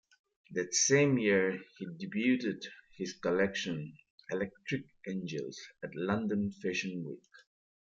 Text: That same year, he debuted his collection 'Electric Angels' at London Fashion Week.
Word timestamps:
That 0.53 0.73
same 0.73 1.19
year, 1.19 1.59
he 1.77 1.85
debuted 1.85 2.65
his 2.97 3.13
collection 3.13 3.95
'Electric 4.31 4.85
Angels' 5.07 5.61
at 5.83 5.93
London 5.93 6.51
Fashion 6.53 7.03
Week. 7.07 7.21